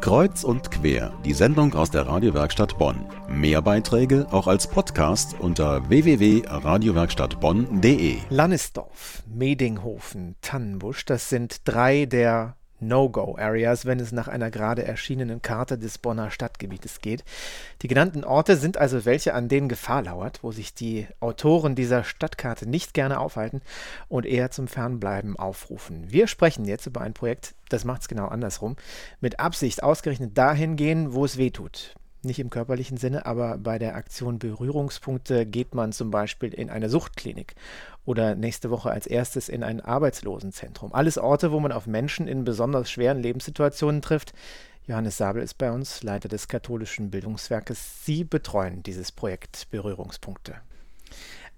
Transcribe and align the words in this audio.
Kreuz 0.00 0.44
und 0.44 0.70
quer, 0.70 1.12
die 1.24 1.32
Sendung 1.32 1.74
aus 1.74 1.90
der 1.90 2.06
Radiowerkstatt 2.06 2.78
Bonn. 2.78 3.04
Mehr 3.28 3.60
Beiträge 3.62 4.28
auch 4.30 4.46
als 4.46 4.68
Podcast 4.68 5.34
unter 5.40 5.88
www.radiowerkstattbonn.de. 5.88 8.18
Lannisdorf, 8.30 9.24
Medinghofen, 9.26 10.36
Tannenbusch, 10.40 11.04
das 11.04 11.28
sind 11.28 11.62
drei 11.64 12.06
der 12.06 12.57
No-Go-Areas, 12.80 13.86
wenn 13.86 14.00
es 14.00 14.12
nach 14.12 14.28
einer 14.28 14.50
gerade 14.50 14.84
erschienenen 14.84 15.42
Karte 15.42 15.78
des 15.78 15.98
Bonner 15.98 16.30
Stadtgebietes 16.30 17.00
geht. 17.00 17.24
Die 17.82 17.88
genannten 17.88 18.24
Orte 18.24 18.56
sind 18.56 18.76
also 18.76 19.04
welche, 19.04 19.34
an 19.34 19.48
denen 19.48 19.68
Gefahr 19.68 20.02
lauert, 20.02 20.42
wo 20.42 20.52
sich 20.52 20.74
die 20.74 21.06
Autoren 21.20 21.74
dieser 21.74 22.04
Stadtkarte 22.04 22.68
nicht 22.68 22.94
gerne 22.94 23.20
aufhalten 23.20 23.62
und 24.08 24.26
eher 24.26 24.50
zum 24.50 24.68
Fernbleiben 24.68 25.36
aufrufen. 25.38 26.06
Wir 26.08 26.26
sprechen 26.26 26.64
jetzt 26.64 26.86
über 26.86 27.00
ein 27.00 27.14
Projekt, 27.14 27.54
das 27.68 27.84
macht 27.84 28.02
es 28.02 28.08
genau 28.08 28.26
andersrum, 28.26 28.76
mit 29.20 29.40
Absicht 29.40 29.82
ausgerechnet 29.82 30.36
dahin 30.36 30.76
gehen, 30.76 31.12
wo 31.12 31.24
es 31.24 31.36
weh 31.36 31.50
tut. 31.50 31.94
Nicht 32.22 32.40
im 32.40 32.50
körperlichen 32.50 32.96
Sinne, 32.96 33.26
aber 33.26 33.58
bei 33.58 33.78
der 33.78 33.94
Aktion 33.94 34.40
Berührungspunkte 34.40 35.46
geht 35.46 35.74
man 35.74 35.92
zum 35.92 36.10
Beispiel 36.10 36.52
in 36.52 36.68
eine 36.68 36.88
Suchtklinik 36.88 37.54
oder 38.04 38.34
nächste 38.34 38.70
Woche 38.70 38.90
als 38.90 39.06
erstes 39.06 39.48
in 39.48 39.62
ein 39.62 39.80
Arbeitslosenzentrum. 39.80 40.92
Alles 40.92 41.16
Orte, 41.16 41.52
wo 41.52 41.60
man 41.60 41.70
auf 41.70 41.86
Menschen 41.86 42.26
in 42.26 42.44
besonders 42.44 42.90
schweren 42.90 43.22
Lebenssituationen 43.22 44.02
trifft. 44.02 44.32
Johannes 44.88 45.16
Sabel 45.16 45.42
ist 45.42 45.58
bei 45.58 45.70
uns, 45.70 46.02
Leiter 46.02 46.28
des 46.28 46.48
katholischen 46.48 47.10
Bildungswerkes. 47.10 48.04
Sie 48.04 48.24
betreuen 48.24 48.82
dieses 48.82 49.12
Projekt 49.12 49.68
Berührungspunkte. 49.70 50.56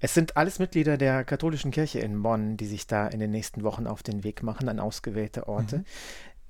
Es 0.01 0.15
sind 0.15 0.37
alles 0.37 0.59
Mitglieder 0.59 0.97
der 0.97 1.25
katholischen 1.25 1.71
Kirche 1.71 2.01
in 2.01 2.23
Bonn, 2.23 2.57
die 2.57 2.67
sich 2.67 2.87
da 2.87 3.07
in 3.07 3.21
den 3.21 3.31
nächsten 3.31 3.63
Wochen 3.63 3.87
auf 3.87 4.03
den 4.03 4.25
Weg 4.25 4.43
machen 4.43 4.69
an 4.69 4.81
ausgewählte 4.81 5.47
Orte. 5.47 5.79
Mhm. 5.79 5.85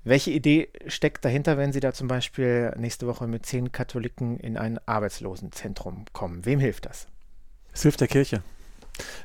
Welche 0.02 0.30
Idee 0.30 0.68
steckt 0.86 1.24
dahinter, 1.24 1.58
wenn 1.58 1.72
Sie 1.72 1.80
da 1.80 1.92
zum 1.92 2.08
Beispiel 2.08 2.72
nächste 2.78 3.06
Woche 3.06 3.26
mit 3.26 3.44
zehn 3.44 3.70
Katholiken 3.70 4.38
in 4.38 4.56
ein 4.56 4.78
Arbeitslosenzentrum 4.86 6.06
kommen? 6.12 6.46
Wem 6.46 6.58
hilft 6.58 6.86
das? 6.86 7.06
Es 7.72 7.82
hilft 7.82 8.00
der 8.00 8.08
Kirche. 8.08 8.42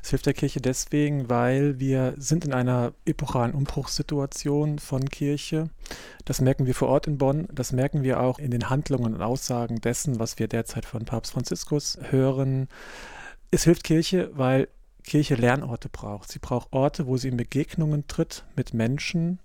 Es 0.02 0.10
hilft 0.10 0.26
der 0.26 0.34
Kirche 0.34 0.60
deswegen, 0.60 1.28
weil 1.30 1.78
wir 1.80 2.14
sind 2.16 2.44
in 2.44 2.52
einer 2.52 2.92
epochalen 3.06 3.52
Umbruchssituation 3.52 4.78
von 4.78 5.08
Kirche. 5.08 5.70
Das 6.24 6.40
merken 6.40 6.66
wir 6.66 6.74
vor 6.74 6.88
Ort 6.88 7.06
in 7.06 7.18
Bonn. 7.18 7.48
Das 7.52 7.72
merken 7.72 8.02
wir 8.02 8.20
auch 8.20 8.38
in 8.38 8.50
den 8.50 8.68
Handlungen 8.68 9.14
und 9.14 9.22
Aussagen 9.22 9.80
dessen, 9.80 10.18
was 10.18 10.38
wir 10.38 10.48
derzeit 10.48 10.84
von 10.84 11.04
Papst 11.04 11.32
Franziskus 11.32 11.98
hören. 12.10 12.68
Es 13.50 13.64
hilft 13.64 13.84
Kirche, 13.84 14.30
weil 14.34 14.68
Kirche 15.04 15.36
Lernorte 15.36 15.88
braucht. 15.88 16.30
Sie 16.30 16.38
braucht 16.38 16.72
Orte, 16.72 17.06
wo 17.06 17.16
sie 17.16 17.28
in 17.28 17.36
Begegnungen 17.36 18.06
tritt 18.08 18.44
mit 18.56 18.74
Menschen, 18.74 19.40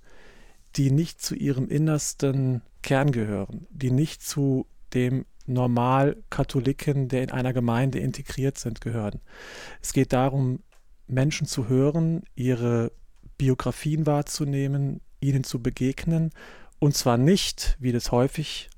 die 0.75 0.91
nicht 0.91 1.21
zu 1.21 1.35
ihrem 1.35 1.67
innersten 1.67 2.61
Kern 2.81 3.11
gehören, 3.11 3.67
die 3.69 3.91
nicht 3.91 4.21
zu 4.21 4.67
dem 4.93 5.25
Normal-Katholiken, 5.45 7.07
der 7.07 7.23
in 7.23 7.31
einer 7.31 7.53
Gemeinde 7.53 7.99
integriert 7.99 8.57
sind, 8.57 8.81
gehören. 8.81 9.19
Es 9.81 9.93
geht 9.93 10.13
darum, 10.13 10.59
Menschen 11.07 11.47
zu 11.47 11.67
hören, 11.67 12.23
ihre 12.35 12.91
Biografien 13.37 14.05
wahrzunehmen, 14.05 15.01
ihnen 15.19 15.43
zu 15.43 15.61
begegnen 15.61 16.31
und 16.81 16.95
zwar 16.95 17.17
nicht, 17.17 17.77
wie 17.79 17.91
das 17.91 18.11
häufig 18.11 18.71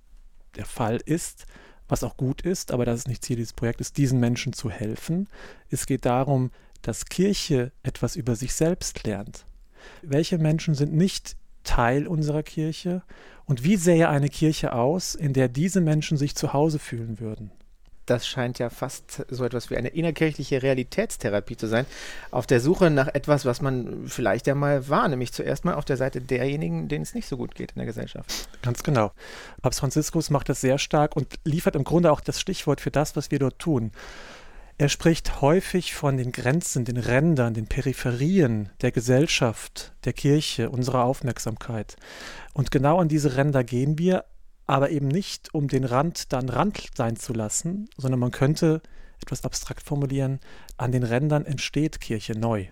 der 0.58 0.66
Fall 0.66 0.99
ist, 1.05 1.45
was 1.88 2.03
auch 2.03 2.17
gut 2.17 2.41
ist, 2.41 2.71
aber 2.71 2.83
das 2.83 2.99
ist 2.99 3.08
nicht 3.08 3.23
Ziel 3.23 3.38
dieses 3.38 3.53
Projektes, 3.53 3.94
diesen 3.94 4.19
Menschen 4.19 4.52
zu 4.52 4.69
helfen. 4.69 5.30
Es 5.69 5.86
geht 5.86 6.05
darum, 6.05 6.52
dass 6.81 7.05
Kirche 7.05 7.71
etwas 7.81 8.17
über 8.17 8.36
sich 8.36 8.53
selbst 8.53 9.05
lernt. 9.05 9.45
Welche 10.02 10.38
Menschen 10.38 10.75
sind 10.75 10.94
nicht 10.94 11.38
Teil 11.64 12.08
unserer 12.08 12.44
Kirche? 12.44 13.03
Und 13.45 13.64
wie 13.64 13.75
sähe 13.75 14.09
eine 14.09 14.30
Kirche 14.30 14.73
aus, 14.73 15.16
in 15.16 15.33
der 15.33 15.50
diese 15.50 15.81
Menschen 15.81 16.17
sich 16.17 16.36
zu 16.36 16.53
Hause 16.53 16.80
fühlen 16.80 17.20
würden? 17.20 17.52
Das 18.05 18.28
scheint 18.28 18.59
ja 18.59 18.70
fast 18.70 19.25
so 19.30 19.45
etwas 19.45 19.70
wie 19.70 19.78
eine 19.78 19.88
innerkirchliche 19.88 20.61
Realitätstherapie 20.61 21.55
zu 21.55 21.67
sein, 21.67 21.86
auf 22.32 22.45
der 22.45 22.60
Suche 22.60 22.89
nach 22.89 23.08
etwas, 23.08 23.45
was 23.45 23.61
man 23.61 24.08
vielleicht 24.08 24.45
ja 24.48 24.55
mal 24.55 24.89
war, 24.89 25.08
nämlich 25.08 25.32
zuerst 25.32 25.64
mal 25.64 25.76
auf 25.76 25.86
der 25.86 25.95
Seite 25.95 26.20
derjenigen, 26.20 26.89
denen 26.89 27.04
es 27.04 27.14
nicht 27.14 27.27
so 27.27 27.38
gut 27.38 27.55
geht 27.55 27.71
in 27.71 27.77
der 27.77 27.86
Gesellschaft. 27.86 28.49
Ganz 28.61 28.83
genau. 28.83 29.11
Papst 29.61 29.80
Franziskus 29.80 30.30
macht 30.30 30.49
das 30.49 30.59
sehr 30.59 30.80
stark 30.80 31.15
und 31.15 31.27
liefert 31.45 31.77
im 31.77 31.86
Grunde 31.86 32.11
auch 32.11 32.20
das 32.20 32.42
Stichwort 32.42 32.82
für 32.82 32.92
das, 32.92 33.15
was 33.15 33.32
wir 33.32 33.39
dort 33.39 33.58
tun. 33.59 33.92
Er 34.80 34.89
spricht 34.89 35.42
häufig 35.42 35.94
von 35.94 36.17
den 36.17 36.32
Grenzen, 36.32 36.84
den 36.84 36.98
Rändern, 36.98 37.54
den 37.54 37.67
Peripherien 37.67 38.70
der 38.82 38.92
Gesellschaft, 38.92 39.94
der 40.04 40.14
Kirche, 40.14 40.72
unserer 40.72 41.04
Aufmerksamkeit. 41.04 41.95
Und 42.54 42.72
genau 42.72 42.98
an 43.00 43.08
diese 43.08 43.38
Ränder 43.38 43.64
gehen 43.64 44.00
wir, 44.00 44.26
aber 44.66 44.89
eben 44.89 45.08
nicht, 45.08 45.54
um 45.54 45.67
den 45.67 45.83
Rand 45.83 46.33
dann 46.33 46.50
Rand 46.50 46.89
sein 46.95 47.17
zu 47.17 47.33
lassen, 47.33 47.88
sondern 47.98 48.20
man 48.20 48.32
könnte 48.32 48.82
etwas 49.22 49.45
abstrakt 49.45 49.83
formulieren, 49.83 50.39
an 50.76 50.92
den 50.92 51.04
Rändern 51.04 51.45
entsteht 51.45 52.02
Kirche 52.02 52.38
neu. 52.38 52.67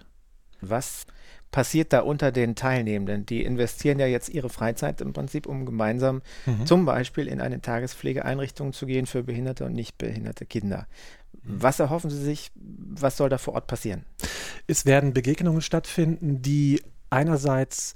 Was 0.61 1.05
passiert 1.51 1.91
da 1.93 2.01
unter 2.01 2.31
den 2.31 2.55
Teilnehmenden? 2.55 3.25
Die 3.25 3.43
investieren 3.43 3.99
ja 3.99 4.07
jetzt 4.07 4.29
ihre 4.29 4.49
Freizeit 4.49 5.01
im 5.01 5.13
Prinzip, 5.13 5.45
um 5.45 5.65
gemeinsam 5.65 6.21
mhm. 6.45 6.65
zum 6.65 6.85
Beispiel 6.85 7.27
in 7.27 7.41
eine 7.41 7.61
Tagespflegeeinrichtung 7.61 8.73
zu 8.73 8.85
gehen 8.85 9.05
für 9.05 9.23
behinderte 9.23 9.65
und 9.65 9.73
nicht 9.73 9.97
behinderte 9.97 10.45
Kinder. 10.45 10.87
Was 11.43 11.79
erhoffen 11.79 12.09
Sie 12.09 12.21
sich? 12.21 12.51
Was 12.55 13.17
soll 13.17 13.29
da 13.29 13.37
vor 13.37 13.55
Ort 13.55 13.67
passieren? 13.67 14.05
Es 14.67 14.85
werden 14.85 15.13
Begegnungen 15.13 15.61
stattfinden, 15.61 16.41
die 16.41 16.81
einerseits 17.09 17.93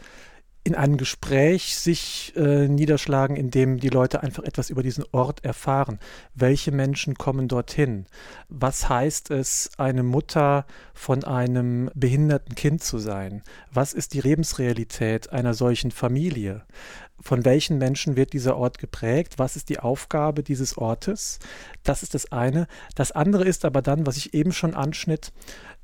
in 0.65 0.73
einem 0.73 0.97
Gespräch 0.97 1.77
sich 1.77 2.33
äh, 2.35 2.67
niederschlagen, 2.67 3.35
in 3.35 3.51
dem 3.51 3.79
die 3.79 3.89
Leute 3.89 4.23
einfach 4.23 4.43
etwas 4.43 4.71
über 4.71 4.81
diesen 4.81 5.05
Ort 5.11 5.45
erfahren. 5.45 5.99
Welche 6.33 6.71
Menschen 6.71 7.13
kommen 7.13 7.47
dorthin? 7.47 8.07
Was 8.49 8.89
heißt 8.89 9.29
es, 9.29 9.69
eine 9.77 10.01
Mutter 10.01 10.65
von 10.95 11.23
einem 11.23 11.91
behinderten 11.93 12.55
Kind 12.55 12.83
zu 12.83 12.97
sein? 12.97 13.43
Was 13.71 13.93
ist 13.93 14.15
die 14.15 14.21
Lebensrealität 14.21 15.31
einer 15.31 15.53
solchen 15.53 15.91
Familie? 15.91 16.63
Von 17.21 17.45
welchen 17.45 17.77
Menschen 17.77 18.15
wird 18.15 18.33
dieser 18.33 18.57
Ort 18.57 18.79
geprägt? 18.79 19.35
Was 19.37 19.55
ist 19.55 19.69
die 19.69 19.79
Aufgabe 19.79 20.41
dieses 20.41 20.79
Ortes? 20.79 21.37
Das 21.83 22.01
ist 22.01 22.15
das 22.15 22.31
eine. 22.31 22.65
Das 22.95 23.11
andere 23.11 23.45
ist 23.45 23.65
aber 23.65 23.83
dann, 23.83 24.07
was 24.07 24.17
ich 24.17 24.33
eben 24.33 24.51
schon 24.51 24.73
anschnitt, 24.73 25.31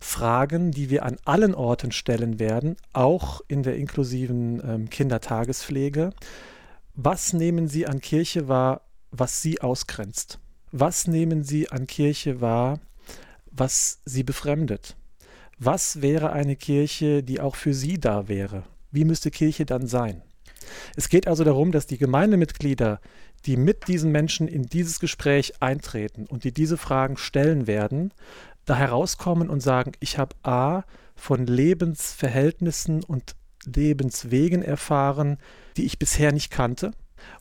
Fragen, 0.04 0.72
die 0.72 0.90
wir 0.90 1.06
an 1.06 1.18
allen 1.26 1.54
Orten 1.54 1.92
stellen 1.92 2.40
werden, 2.40 2.76
auch 2.92 3.42
in 3.48 3.64
der 3.64 3.76
inklusiven 3.76 4.62
ähm, 4.66 4.90
Kindertagespflege. 4.90 6.10
Was 6.96 7.34
nehmen 7.34 7.68
Sie 7.68 7.86
an 7.86 8.02
Kirche 8.02 8.48
wahr, 8.48 8.82
was 9.12 9.42
Sie 9.42 9.62
ausgrenzt? 9.62 10.40
Was 10.72 11.08
nehmen 11.08 11.44
Sie 11.44 11.70
an 11.70 11.86
Kirche 11.86 12.42
wahr, 12.42 12.80
was 13.52 14.00
Sie 14.04 14.24
befremdet? 14.24 14.96
Was 15.60 16.02
wäre 16.02 16.34
eine 16.34 16.56
Kirche, 16.56 17.22
die 17.22 17.40
auch 17.40 17.56
für 17.56 17.74
Sie 17.74 18.00
da 18.00 18.28
wäre? 18.28 18.64
Wie 18.90 19.06
müsste 19.06 19.30
Kirche 19.30 19.66
dann 19.66 19.86
sein? 19.86 20.24
Es 20.96 21.10
geht 21.10 21.28
also 21.28 21.44
darum, 21.44 21.72
dass 21.72 21.86
die 21.86 21.98
Gemeindemitglieder, 21.98 23.00
die 23.46 23.58
mit 23.58 23.88
diesen 23.88 24.12
Menschen 24.12 24.48
in 24.48 24.64
dieses 24.64 25.00
Gespräch 25.00 25.62
eintreten 25.62 26.26
und 26.28 26.44
die 26.44 26.54
diese 26.54 26.78
Fragen 26.78 27.18
stellen 27.18 27.68
werden, 27.68 28.14
da 28.66 28.76
herauskommen 28.76 29.50
und 29.50 29.62
sagen, 29.62 29.94
ich 30.00 30.18
habe 30.18 30.36
A 30.44 30.84
von 31.16 31.46
Lebensverhältnissen 31.46 33.04
und 33.04 33.36
Lebenswegen 33.66 34.64
erfahren, 34.64 35.38
die 35.78 35.86
ich 35.86 36.00
bisher 36.00 36.32
nicht 36.32 36.52
kannte. 36.52 36.92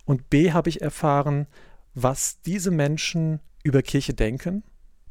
Und 0.05 0.29
B 0.31 0.53
habe 0.53 0.69
ich 0.69 0.83
erfahren, 0.83 1.47
was 1.95 2.41
diese 2.43 2.71
Menschen 2.71 3.41
über 3.63 3.83
Kirche 3.83 4.15
denken 4.15 4.63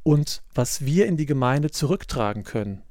und 0.04 0.44
was 0.54 0.86
wir 0.86 1.08
in 1.08 1.18
die 1.18 1.26
Gemeinde 1.26 1.72
zurücktragen 1.72 2.44
können. 2.44 2.84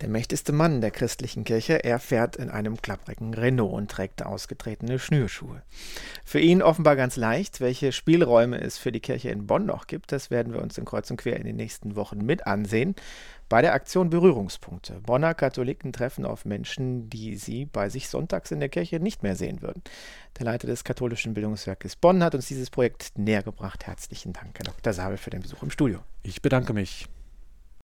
Der 0.00 0.08
mächtigste 0.08 0.52
Mann 0.52 0.80
der 0.80 0.90
christlichen 0.90 1.44
Kirche, 1.44 1.84
er 1.84 1.98
fährt 1.98 2.36
in 2.36 2.48
einem 2.48 2.80
klapprigen 2.80 3.34
Renault 3.34 3.74
und 3.74 3.90
trägt 3.90 4.24
ausgetretene 4.24 4.98
Schnürschuhe. 4.98 5.62
Für 6.24 6.40
ihn 6.40 6.62
offenbar 6.62 6.96
ganz 6.96 7.16
leicht. 7.16 7.60
Welche 7.60 7.92
Spielräume 7.92 8.58
es 8.58 8.78
für 8.78 8.92
die 8.92 9.00
Kirche 9.00 9.28
in 9.28 9.46
Bonn 9.46 9.66
noch 9.66 9.86
gibt, 9.86 10.10
das 10.12 10.30
werden 10.30 10.54
wir 10.54 10.62
uns 10.62 10.78
in 10.78 10.86
Kreuz 10.86 11.10
und 11.10 11.18
Quer 11.18 11.36
in 11.36 11.44
den 11.44 11.56
nächsten 11.56 11.96
Wochen 11.96 12.24
mit 12.24 12.46
ansehen. 12.46 12.94
Bei 13.50 13.60
der 13.60 13.74
Aktion 13.74 14.08
Berührungspunkte. 14.08 15.00
Bonner 15.00 15.34
Katholiken 15.34 15.92
treffen 15.92 16.24
auf 16.24 16.46
Menschen, 16.46 17.10
die 17.10 17.36
sie 17.36 17.66
bei 17.66 17.90
sich 17.90 18.08
sonntags 18.08 18.52
in 18.52 18.60
der 18.60 18.68
Kirche 18.70 19.00
nicht 19.00 19.22
mehr 19.22 19.36
sehen 19.36 19.60
würden. 19.60 19.82
Der 20.38 20.46
Leiter 20.46 20.66
des 20.66 20.84
katholischen 20.84 21.34
Bildungswerkes 21.34 21.96
Bonn 21.96 22.22
hat 22.24 22.34
uns 22.34 22.46
dieses 22.46 22.70
Projekt 22.70 23.18
näher 23.18 23.42
gebracht. 23.42 23.86
Herzlichen 23.86 24.32
Dank, 24.32 24.56
Herr 24.56 24.72
Dr. 24.72 24.94
Sabel, 24.94 25.18
für 25.18 25.30
den 25.30 25.42
Besuch 25.42 25.62
im 25.62 25.70
Studio. 25.70 25.98
Ich 26.22 26.40
bedanke 26.40 26.72
mich. 26.72 27.06